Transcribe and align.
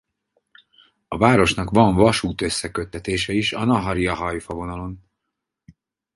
A 1.07 1.17
városnak 1.17 1.69
van 1.69 1.95
vasút-összeköttetése 1.95 3.33
is 3.33 3.53
a 3.53 3.63
Naharija–Haifa 3.63 4.53
vonalon. 4.53 5.03